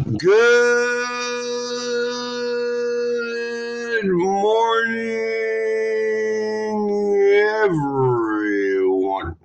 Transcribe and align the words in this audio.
Good 0.00 0.16
morning, 4.06 5.18
everyone. 7.58 9.36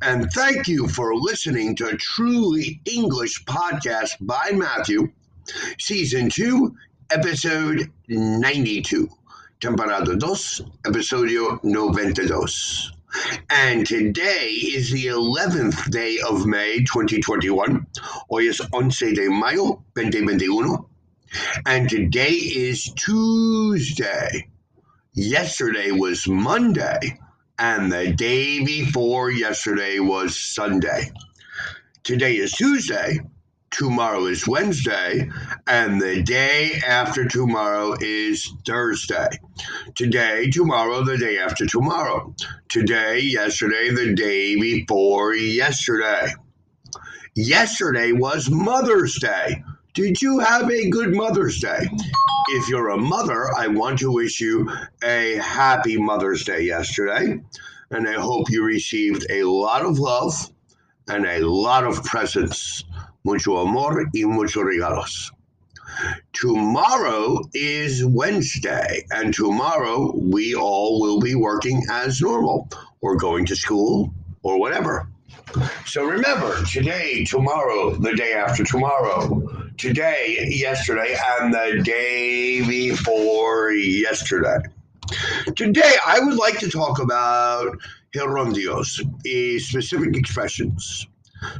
And 0.00 0.30
thank 0.32 0.68
you 0.68 0.86
for 0.86 1.16
listening 1.16 1.74
to 1.76 1.96
Truly 1.96 2.80
English 2.84 3.44
Podcast 3.46 4.12
by 4.20 4.52
Matthew, 4.54 5.10
Season 5.80 6.30
2, 6.30 6.72
Episode 7.10 7.90
92. 8.06 9.08
Temporada 9.60 10.16
2, 10.16 10.16
Episodio 10.86 11.58
92. 11.64 12.46
And 13.50 13.86
today 13.86 14.48
is 14.50 14.90
the 14.90 15.06
11th 15.06 15.90
day 15.90 16.18
of 16.26 16.46
May 16.46 16.78
2021. 16.78 17.86
Hoy 18.28 18.48
es 18.48 18.60
11 18.72 19.14
de 19.14 19.28
mayo 19.28 19.82
2021. 19.96 20.84
And 21.66 21.88
today 21.88 22.32
is 22.32 22.92
Tuesday. 22.96 24.48
Yesterday 25.14 25.90
was 25.92 26.26
Monday. 26.26 27.20
And 27.58 27.92
the 27.92 28.12
day 28.12 28.64
before 28.64 29.30
yesterday 29.30 30.00
was 30.00 30.38
Sunday. 30.38 31.12
Today 32.02 32.36
is 32.36 32.52
Tuesday. 32.52 33.20
Tomorrow 33.76 34.26
is 34.26 34.46
Wednesday, 34.46 35.28
and 35.66 36.00
the 36.00 36.22
day 36.22 36.80
after 36.86 37.26
tomorrow 37.26 37.96
is 38.00 38.48
Thursday. 38.64 39.28
Today, 39.96 40.48
tomorrow, 40.48 41.02
the 41.02 41.18
day 41.18 41.38
after 41.38 41.66
tomorrow. 41.66 42.36
Today, 42.68 43.18
yesterday, 43.18 43.90
the 43.90 44.14
day 44.14 44.54
before 44.54 45.34
yesterday. 45.34 46.32
Yesterday 47.34 48.12
was 48.12 48.48
Mother's 48.48 49.18
Day. 49.18 49.64
Did 49.92 50.22
you 50.22 50.38
have 50.38 50.70
a 50.70 50.88
good 50.88 51.12
Mother's 51.12 51.58
Day? 51.58 51.90
If 52.50 52.68
you're 52.68 52.90
a 52.90 52.96
mother, 52.96 53.52
I 53.56 53.66
want 53.66 53.98
to 53.98 54.12
wish 54.12 54.40
you 54.40 54.70
a 55.02 55.34
happy 55.38 55.96
Mother's 55.96 56.44
Day 56.44 56.60
yesterday. 56.60 57.40
And 57.90 58.08
I 58.08 58.20
hope 58.20 58.50
you 58.50 58.62
received 58.62 59.26
a 59.30 59.42
lot 59.42 59.84
of 59.84 59.98
love 59.98 60.48
and 61.08 61.26
a 61.26 61.40
lot 61.40 61.82
of 61.82 62.04
presents 62.04 62.84
mucho 63.24 63.56
amor 63.58 64.06
y 64.12 64.24
muchos 64.24 64.62
regalos. 64.64 65.30
Tomorrow 66.32 67.40
is 67.54 68.04
Wednesday, 68.04 69.06
and 69.10 69.32
tomorrow 69.32 70.12
we 70.14 70.54
all 70.54 71.00
will 71.00 71.20
be 71.20 71.34
working 71.34 71.82
as 71.90 72.20
normal 72.20 72.68
or 73.00 73.16
going 73.16 73.46
to 73.46 73.56
school 73.56 74.12
or 74.42 74.60
whatever. 74.60 75.08
So 75.86 76.04
remember, 76.04 76.62
today, 76.64 77.24
tomorrow, 77.24 77.94
the 77.94 78.14
day 78.14 78.34
after 78.34 78.64
tomorrow, 78.64 79.70
today, 79.78 80.48
yesterday, 80.50 81.16
and 81.38 81.54
the 81.54 81.82
day 81.82 82.60
before 82.66 83.72
yesterday. 83.72 84.58
Today, 85.54 85.94
I 86.06 86.20
would 86.20 86.36
like 86.36 86.58
to 86.58 86.68
talk 86.68 87.00
about 87.00 87.78
gerundios, 88.14 89.00
eh, 89.26 89.58
specific 89.58 90.16
expressions. 90.16 91.06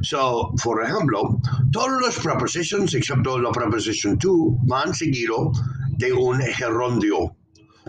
So, 0.01 0.53
por 0.63 0.83
ejemplo, 0.83 1.39
todos 1.71 2.01
los 2.01 2.19
prepositions 2.19 2.93
excepto 2.93 3.39
la 3.39 3.51
preposition 3.51 4.17
to 4.19 4.57
van 4.63 4.93
seguido 4.93 5.51
de 5.97 6.13
un 6.13 6.41
gerundio. 6.41 7.35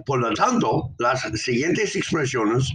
Por 0.05 0.21
lo 0.21 0.33
tanto, 0.35 0.95
las 0.99 1.23
siguientes 1.35 1.97
expresiones 1.97 2.73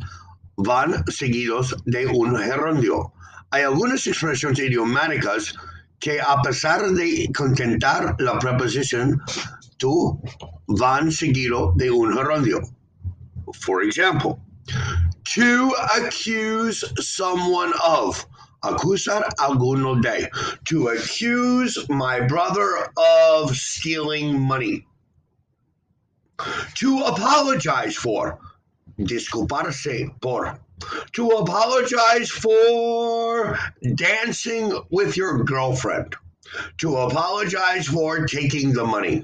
van 0.57 1.03
seguidos 1.07 1.75
de 1.85 2.07
un 2.07 2.37
gerundio. 2.37 3.13
Hay 3.51 3.63
algunas 3.63 4.07
expresiones 4.07 4.59
idiomáticas 4.59 5.53
que 5.99 6.19
a 6.19 6.41
pesar 6.41 6.91
de 6.91 7.29
contentar 7.35 8.15
la 8.19 8.39
preposición 8.39 9.21
to 9.77 10.19
van 10.67 11.11
seguido 11.11 11.73
de 11.75 11.91
un 11.91 12.13
gerundio. 12.15 12.61
For 13.61 13.83
example, 13.83 14.39
to 15.33 15.73
accuse 15.95 16.83
someone 16.99 17.73
of 17.85 18.25
acusar 18.63 19.23
alguno 19.39 20.01
de, 20.01 20.29
to 20.65 20.89
accuse 20.89 21.77
my 21.89 22.19
brother 22.21 22.87
of 22.97 23.55
stealing 23.55 24.39
money, 24.39 24.85
to 26.75 26.99
apologize 26.99 27.95
for, 27.95 28.39
disculparse 28.99 30.09
por, 30.21 30.59
to 31.13 31.29
apologize 31.29 32.29
for 32.29 33.57
dancing 33.95 34.79
with 34.89 35.17
your 35.17 35.43
girlfriend, 35.43 36.15
to 36.77 36.97
apologize 36.97 37.87
for 37.87 38.25
taking 38.25 38.73
the 38.73 38.83
money, 38.83 39.23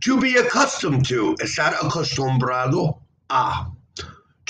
to 0.00 0.20
be 0.20 0.36
accustomed 0.36 1.04
to, 1.06 1.34
estar 1.40 1.74
acostumbrado 1.74 2.98
a 3.28 3.66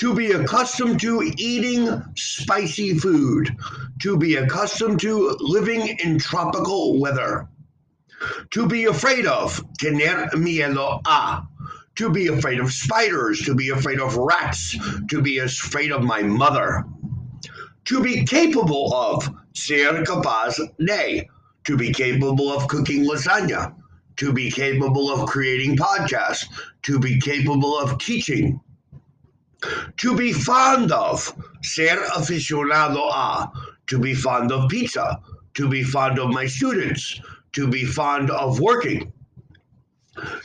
to 0.01 0.15
be 0.15 0.31
accustomed 0.31 0.99
to 0.99 1.21
eating 1.37 1.87
spicy 2.15 2.97
food, 2.97 3.55
to 4.01 4.17
be 4.17 4.33
accustomed 4.33 4.99
to 4.99 5.37
living 5.39 5.95
in 6.03 6.17
tropical 6.17 6.99
weather, 6.99 7.47
to 8.49 8.65
be 8.65 8.85
afraid 8.85 9.27
of, 9.27 9.63
tener 9.77 10.27
miedo 10.33 10.99
a, 11.05 11.43
to 11.93 12.09
be 12.09 12.25
afraid 12.29 12.59
of 12.59 12.73
spiders, 12.73 13.41
to 13.41 13.53
be 13.53 13.69
afraid 13.69 13.99
of 13.99 14.17
rats, 14.17 14.75
to 15.07 15.21
be 15.21 15.37
afraid 15.37 15.91
of 15.91 16.01
my 16.01 16.23
mother, 16.23 16.83
to 17.85 18.01
be 18.01 18.25
capable 18.25 18.91
of, 18.95 19.29
ser 19.53 20.03
capaz 20.03 20.59
de, 20.83 21.29
to 21.63 21.77
be 21.77 21.93
capable 21.93 22.51
of 22.51 22.67
cooking 22.67 23.07
lasagna, 23.07 23.75
to 24.15 24.33
be 24.33 24.49
capable 24.49 25.11
of 25.11 25.29
creating 25.29 25.77
podcasts, 25.77 26.45
to 26.81 26.97
be 26.97 27.19
capable 27.19 27.77
of 27.77 27.99
teaching 27.99 28.59
to 29.97 30.15
be 30.15 30.33
fond 30.33 30.91
of, 30.91 31.33
ser 31.61 31.97
aficionado 32.15 33.09
a, 33.13 33.51
to 33.87 33.99
be 33.99 34.13
fond 34.13 34.51
of 34.51 34.69
pizza, 34.69 35.19
to 35.53 35.67
be 35.67 35.83
fond 35.83 36.19
of 36.19 36.29
my 36.29 36.45
students, 36.45 37.19
to 37.53 37.67
be 37.67 37.85
fond 37.85 38.31
of 38.31 38.59
working, 38.59 39.11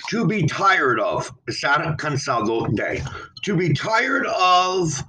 to 0.08 0.26
be 0.26 0.46
tired 0.46 1.00
of, 1.00 1.32
estar 1.48 1.96
cansado 1.96 2.66
de, 2.74 3.02
to 3.42 3.56
be 3.56 3.72
tired 3.72 4.26
of 4.26 5.02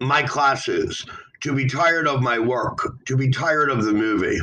my 0.00 0.22
classes, 0.22 1.04
to 1.40 1.52
be 1.52 1.68
tired 1.68 2.08
of 2.08 2.22
my 2.22 2.38
work, 2.38 2.96
to 3.06 3.16
be 3.16 3.30
tired 3.30 3.70
of 3.70 3.84
the 3.84 3.92
movie, 3.92 4.40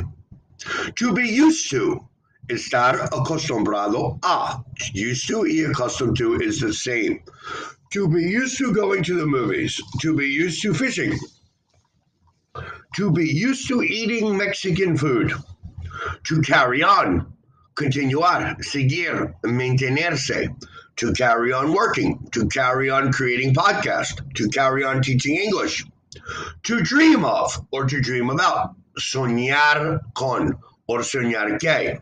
to 0.96 1.12
be 1.12 1.28
used 1.28 1.70
to, 1.70 2.06
estar 2.48 3.08
acostumbrado 3.10 4.18
a. 4.24 4.62
Used 4.92 5.26
to 5.28 5.42
y 5.42 5.64
accustomed 5.70 6.16
to 6.16 6.40
is 6.40 6.60
the 6.60 6.72
same 6.72 7.22
to 7.90 8.06
be 8.08 8.22
used 8.22 8.56
to 8.58 8.72
going 8.72 9.02
to 9.02 9.16
the 9.16 9.26
movies, 9.26 9.80
to 10.00 10.16
be 10.16 10.28
used 10.28 10.62
to 10.62 10.72
fishing, 10.72 11.18
to 12.94 13.10
be 13.10 13.26
used 13.26 13.66
to 13.68 13.82
eating 13.82 14.36
Mexican 14.36 14.96
food, 14.96 15.32
to 16.24 16.40
carry 16.42 16.82
on, 16.82 17.32
continuar, 17.74 18.56
seguir, 18.62 19.34
mantenerse, 19.44 20.54
to 20.96 21.12
carry 21.14 21.52
on 21.52 21.72
working, 21.72 22.28
to 22.30 22.46
carry 22.48 22.90
on 22.90 23.12
creating 23.12 23.54
podcasts, 23.54 24.20
to 24.34 24.48
carry 24.50 24.84
on 24.84 25.02
teaching 25.02 25.36
English, 25.36 25.84
to 26.62 26.80
dream 26.82 27.24
of 27.24 27.66
or 27.72 27.86
to 27.86 28.00
dream 28.00 28.30
about, 28.30 28.74
soñar 28.98 30.00
con 30.14 30.56
or 30.86 31.00
soñar 31.00 31.58
que, 31.58 31.98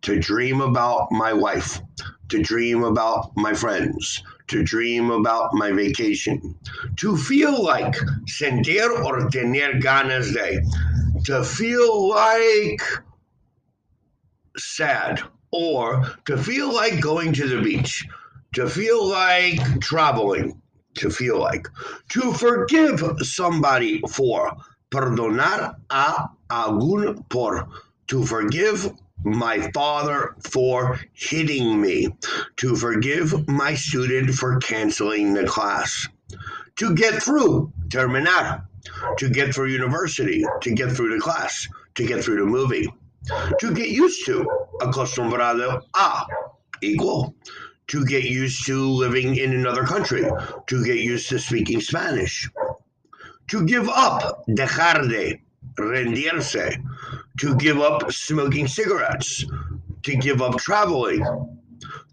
to 0.00 0.18
dream 0.18 0.60
about 0.60 1.10
my 1.10 1.32
wife, 1.32 1.80
to 2.28 2.42
dream 2.42 2.84
about 2.84 3.32
my 3.36 3.52
friends, 3.52 4.22
to 4.48 4.62
dream 4.62 5.10
about 5.10 5.54
my 5.54 5.72
vacation, 5.72 6.54
to 6.96 7.16
feel 7.16 7.62
like 7.62 7.94
sentir 8.26 9.04
or 9.04 9.28
tener 9.30 9.80
ganas 9.80 10.32
de, 10.32 10.60
to 11.24 11.44
feel 11.44 12.08
like 12.08 12.82
sad, 14.56 15.22
or 15.50 16.04
to 16.24 16.36
feel 16.36 16.72
like 16.72 17.00
going 17.00 17.32
to 17.32 17.48
the 17.48 17.62
beach, 17.62 18.06
to 18.54 18.68
feel 18.68 19.06
like 19.06 19.80
traveling, 19.80 20.60
to 20.94 21.10
feel 21.10 21.38
like, 21.38 21.66
to 22.08 22.32
forgive 22.32 23.02
somebody 23.20 24.00
for, 24.10 24.52
perdonar 24.90 25.74
a 25.90 26.28
algún 26.50 27.28
por, 27.28 27.68
to 28.06 28.24
forgive 28.24 28.92
my 29.24 29.70
father 29.72 30.36
for 30.40 31.00
hitting 31.12 31.80
me, 31.80 32.08
to 32.56 32.76
forgive 32.76 33.48
my 33.48 33.74
student 33.74 34.34
for 34.34 34.58
canceling 34.58 35.34
the 35.34 35.46
class, 35.46 36.08
to 36.76 36.94
get 36.94 37.22
through, 37.22 37.72
terminar, 37.90 38.68
to 39.18 39.28
get 39.28 39.54
through 39.54 39.66
university, 39.66 40.44
to 40.60 40.72
get 40.72 40.92
through 40.92 41.14
the 41.14 41.20
class, 41.20 41.66
to 41.94 42.06
get 42.06 42.22
through 42.22 42.36
the 42.36 42.46
movie, 42.46 42.88
to 43.58 43.74
get 43.74 43.88
used 43.88 44.24
to, 44.26 44.46
acostumbrado 44.80 45.82
a, 45.94 46.26
equal, 46.82 47.34
to 47.88 48.04
get 48.04 48.24
used 48.24 48.66
to 48.66 48.78
living 48.78 49.36
in 49.36 49.52
another 49.52 49.84
country, 49.84 50.24
to 50.66 50.84
get 50.84 50.98
used 50.98 51.28
to 51.28 51.38
speaking 51.38 51.80
Spanish, 51.80 52.48
to 53.48 53.64
give 53.64 53.88
up, 53.88 54.44
dejar 54.48 55.08
de, 55.08 55.40
rendirse, 55.78 56.82
to 57.38 57.54
give 57.56 57.78
up 57.78 58.10
smoking 58.12 58.66
cigarettes, 58.66 59.44
to 60.02 60.16
give 60.16 60.40
up 60.40 60.56
traveling, 60.58 61.24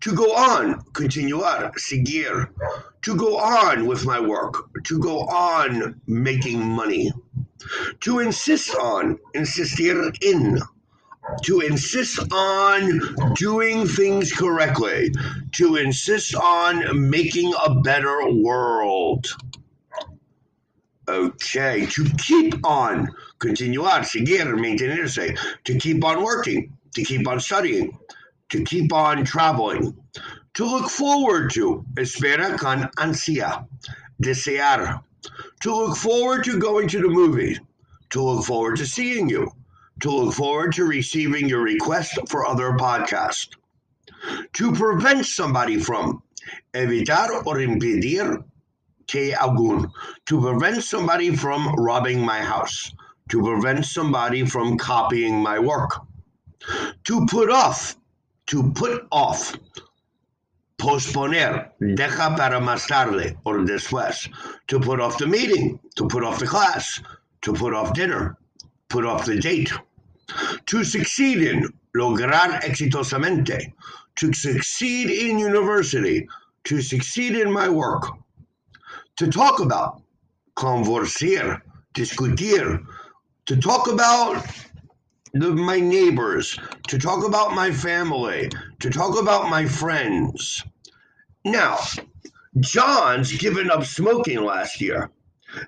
to 0.02 0.14
go 0.14 0.36
on, 0.36 0.82
continuar, 0.94 1.72
seguir, 1.78 2.50
to 3.02 3.16
go 3.16 3.38
on 3.38 3.86
with 3.86 4.06
my 4.06 4.20
work, 4.20 4.70
to 4.84 5.00
go 5.00 5.20
on 5.22 6.00
making 6.08 6.60
money, 6.60 7.12
to 8.02 8.20
insist 8.20 8.76
on, 8.76 9.18
insistir 9.34 10.12
in, 10.22 10.60
to 11.44 11.62
insist 11.62 12.20
on 12.34 13.34
doing 13.36 13.88
things 13.88 14.34
correctly, 14.34 15.12
to 15.54 15.78
insist 15.78 16.36
on 16.36 17.10
making 17.10 17.54
a 17.66 17.76
better 17.76 18.30
world. 18.30 19.28
Okay, 21.08 21.86
to 21.88 22.06
keep 22.18 22.66
on, 22.66 23.10
continuar, 23.40 24.04
seguir, 24.04 24.56
mantenerse, 24.56 25.38
to 25.66 25.78
keep 25.78 26.02
on 26.04 26.24
working, 26.24 26.78
to 26.96 27.04
keep 27.04 27.28
on 27.28 27.42
studying, 27.42 27.98
to 28.50 28.64
keep 28.64 28.94
on 28.94 29.26
traveling, 29.26 29.98
to 30.54 30.66
look 30.66 30.90
forward 30.90 31.52
to, 31.52 31.84
espera 31.96 32.58
con 32.58 32.90
ansia, 32.98 33.68
desear, 34.22 35.02
to 35.62 35.76
look 35.76 35.98
forward 35.98 36.46
to 36.46 36.58
going 36.58 36.88
to 36.88 37.02
the 37.02 37.10
movies, 37.10 37.60
to 38.12 38.22
look 38.22 38.46
forward 38.46 38.78
to 38.78 38.86
seeing 38.86 39.28
you, 39.28 39.52
to 40.00 40.10
look 40.10 40.34
forward 40.34 40.72
to 40.74 40.86
receiving 40.86 41.50
your 41.50 41.64
request 41.64 42.18
for 42.30 42.46
other 42.46 42.72
podcasts, 42.74 43.50
to 44.54 44.72
prevent 44.72 45.26
somebody 45.26 45.78
from, 45.78 46.24
evitar 46.74 47.46
or 47.46 47.60
impedir 47.60 48.44
algún, 49.08 49.90
to 50.26 50.42
prevent 50.42 50.84
somebody 50.84 51.36
from 51.36 51.74
robbing 51.76 52.22
my 52.22 52.42
house, 52.42 52.92
to 53.30 53.42
prevent 53.42 53.86
somebody 53.86 54.46
from 54.46 54.78
copying 54.78 55.42
my 55.42 55.60
work, 55.60 56.02
to 57.04 57.26
put 57.26 57.50
off, 57.50 57.96
to 58.48 58.72
put 58.74 59.08
off, 59.12 59.56
posponer, 60.78 61.72
mm. 61.82 61.96
deja 61.96 62.36
para 62.36 62.60
más 62.60 62.88
tarde 62.88 63.38
or 63.46 63.60
después, 63.60 64.30
to 64.68 64.80
put 64.80 65.00
off 65.00 65.18
the 65.18 65.28
meeting, 65.28 65.80
to 65.96 66.08
put 66.08 66.24
off 66.24 66.40
the 66.40 66.48
class, 66.48 67.02
to 67.42 67.54
put 67.54 67.74
off 67.74 67.94
dinner, 67.94 68.38
put 68.90 69.06
off 69.06 69.26
the 69.26 69.38
date, 69.38 69.72
to 70.66 70.84
succeed 70.84 71.42
in, 71.42 71.68
lograr 71.96 72.60
exitosamente, 72.62 73.72
to 74.16 74.34
succeed 74.34 75.10
in 75.10 75.40
university, 75.40 76.28
to 76.64 76.82
succeed 76.82 77.36
in 77.36 77.52
my 77.52 77.70
work, 77.70 78.04
to 79.18 79.28
talk 79.28 79.60
about, 79.60 80.02
conversar, 80.56 81.62
discutir, 81.94 82.84
to 83.46 83.56
talk 83.58 83.88
about 83.88 84.46
the, 85.34 85.52
my 85.52 85.80
neighbors, 85.80 86.58
to 86.88 86.98
talk 86.98 87.26
about 87.26 87.54
my 87.54 87.72
family, 87.72 88.50
to 88.80 88.90
talk 88.90 89.20
about 89.20 89.50
my 89.50 89.66
friends. 89.66 90.64
Now, 91.46 91.80
John's 92.60 93.36
given 93.38 93.70
up 93.72 93.84
smoking 93.84 94.44
last 94.44 94.80
year. 94.80 95.10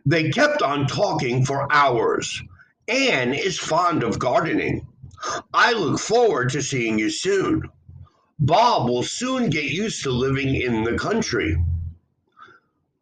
They 0.05 0.29
kept 0.29 0.61
on 0.61 0.87
talking 0.87 1.45
for 1.45 1.71
hours. 1.71 2.41
Anne 2.87 3.33
is 3.33 3.57
fond 3.57 4.03
of 4.03 4.19
gardening. 4.19 4.87
I 5.53 5.73
look 5.73 5.99
forward 5.99 6.51
to 6.51 6.61
seeing 6.61 6.99
you 6.99 7.09
soon. 7.09 7.63
Bob 8.39 8.89
will 8.89 9.03
soon 9.03 9.49
get 9.49 9.65
used 9.65 10.03
to 10.03 10.11
living 10.11 10.55
in 10.55 10.83
the 10.83 10.97
country. 10.97 11.57